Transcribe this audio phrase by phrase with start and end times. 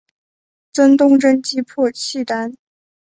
[0.73, 2.55] 曾东征击破契丹。